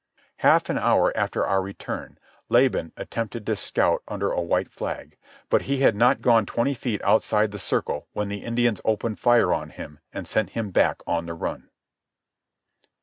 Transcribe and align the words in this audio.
Half 0.37 0.67
an 0.71 0.79
hour 0.79 1.15
after 1.15 1.45
our 1.45 1.61
return 1.61 2.17
Laban 2.49 2.91
attempted 2.97 3.47
a 3.47 3.55
scout 3.55 4.01
under 4.07 4.31
a 4.31 4.41
white 4.41 4.71
flag. 4.71 5.15
But 5.47 5.61
he 5.69 5.81
had 5.81 5.95
not 5.95 6.21
gone 6.23 6.47
twenty 6.47 6.73
feet 6.73 7.03
outside 7.03 7.51
the 7.51 7.59
circle 7.59 8.07
when 8.13 8.27
the 8.27 8.43
Indians 8.43 8.81
opened 8.83 9.19
fire 9.19 9.53
on 9.53 9.69
him 9.69 9.99
and 10.11 10.27
sent 10.27 10.53
him 10.57 10.71
back 10.71 11.03
on 11.05 11.27
the 11.27 11.35
run. 11.35 11.69